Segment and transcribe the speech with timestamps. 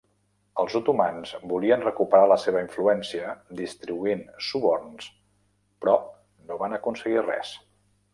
[0.61, 5.11] Els otomans volien recuperar la seva influència distribuint suborns
[5.85, 5.95] però
[6.49, 7.53] no van aconseguir res.